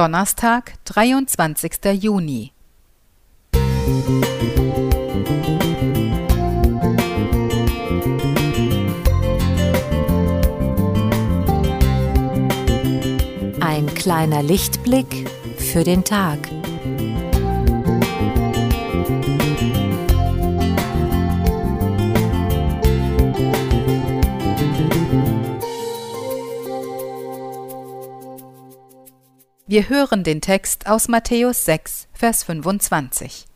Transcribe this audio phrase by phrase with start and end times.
[0.00, 1.72] Donnerstag, 23.
[2.00, 2.52] Juni.
[13.60, 15.28] Ein kleiner Lichtblick
[15.58, 16.38] für den Tag.
[29.70, 33.46] Wir hören den Text aus Matthäus 6, Vers 25.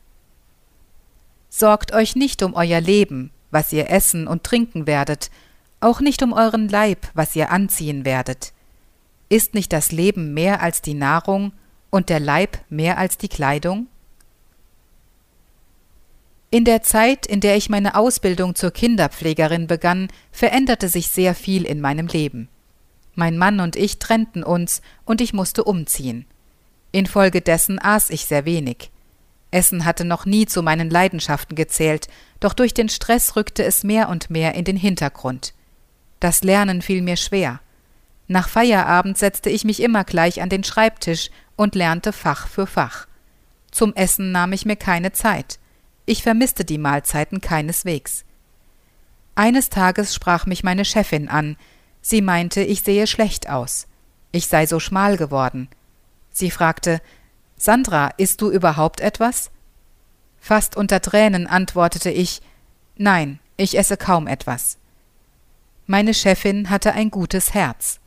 [1.49, 5.33] Sorgt euch nicht um euer Leben, was ihr essen und trinken werdet,
[5.81, 8.53] auch nicht um euren Leib, was ihr anziehen werdet.
[9.29, 11.51] Ist nicht das Leben mehr als die Nahrung
[11.91, 13.89] und der Leib mehr als die Kleidung?
[16.53, 21.65] In der Zeit, in der ich meine Ausbildung zur Kinderpflegerin begann, veränderte sich sehr viel
[21.65, 22.49] in meinem Leben.
[23.15, 26.27] Mein Mann und ich trennten uns und ich musste umziehen.
[26.93, 28.91] Infolgedessen aß ich sehr wenig.
[29.51, 32.09] Essen hatte noch nie zu meinen Leidenschaften gezählt,
[32.41, 35.55] doch durch den Stress rückte es mehr und mehr in den Hintergrund.
[36.19, 37.61] Das Lernen fiel mir schwer.
[38.27, 43.07] Nach Feierabend setzte ich mich immer gleich an den Schreibtisch und lernte Fach für Fach.
[43.71, 45.59] Zum Essen nahm ich mir keine Zeit.
[46.07, 48.25] Ich vermisste die Mahlzeiten keineswegs.
[49.35, 51.57] Eines Tages sprach mich meine Chefin an,
[52.07, 53.87] Sie meinte, ich sehe schlecht aus.
[54.31, 55.69] Ich sei so schmal geworden.
[56.31, 57.01] Sie fragte,
[57.57, 59.51] Sandra, isst du überhaupt etwas?
[60.39, 62.43] Fast unter Tränen antwortete ich,
[62.99, 64.77] Nein, ich esse kaum etwas.
[65.87, 68.01] Meine Chefin hatte ein gutes Herz.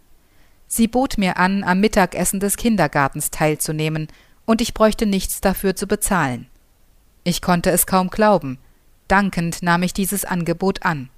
[0.67, 4.09] Sie bot mir an, am Mittagessen des Kindergartens teilzunehmen,
[4.45, 6.45] und ich bräuchte nichts dafür zu bezahlen.
[7.23, 8.59] Ich konnte es kaum glauben.
[9.08, 11.09] Dankend nahm ich dieses Angebot an.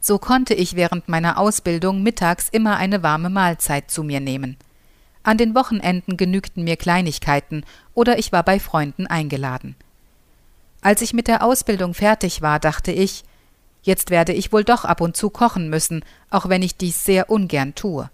[0.00, 4.56] So konnte ich während meiner Ausbildung mittags immer eine warme Mahlzeit zu mir nehmen.
[5.22, 9.76] An den Wochenenden genügten mir Kleinigkeiten oder ich war bei Freunden eingeladen.
[10.80, 13.24] Als ich mit der Ausbildung fertig war, dachte ich,
[13.82, 17.28] jetzt werde ich wohl doch ab und zu kochen müssen, auch wenn ich dies sehr
[17.28, 18.08] ungern tue.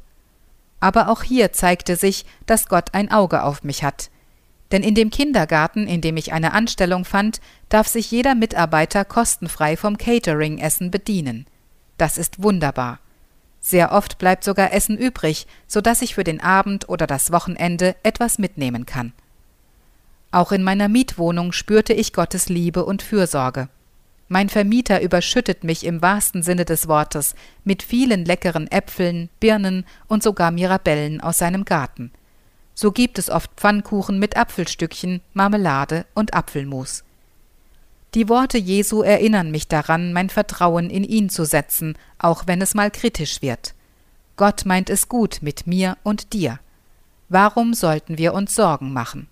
[0.81, 4.11] Aber auch hier zeigte sich, dass Gott ein Auge auf mich hat.
[4.73, 9.77] Denn in dem Kindergarten, in dem ich eine Anstellung fand, darf sich jeder Mitarbeiter kostenfrei
[9.77, 11.47] vom Catering-Essen bedienen.
[11.99, 12.99] Das ist wunderbar.
[13.61, 17.97] Sehr oft bleibt sogar Essen übrig, so dass ich für den Abend oder das Wochenende
[18.03, 19.13] etwas mitnehmen kann.
[20.31, 23.69] Auch in meiner Mietwohnung spürte ich Gottes Liebe und Fürsorge.
[24.29, 27.35] Mein Vermieter überschüttet mich im wahrsten Sinne des Wortes
[27.65, 32.11] mit vielen leckeren Äpfeln, Birnen und sogar Mirabellen aus seinem Garten.
[32.75, 37.05] So gibt es oft Pfannkuchen mit Apfelstückchen, Marmelade und Apfelmus.
[38.17, 42.73] Die Worte Jesu erinnern mich daran, mein Vertrauen in ihn zu setzen, auch wenn es
[42.73, 43.75] mal kritisch wird.
[44.37, 46.59] Gott meint es gut mit mir und dir.
[47.29, 49.29] Warum sollten wir uns Sorgen machen?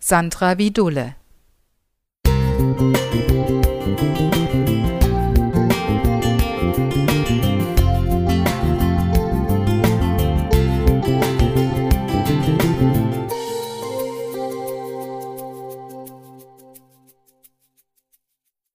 [0.00, 1.14] Sandra Vidule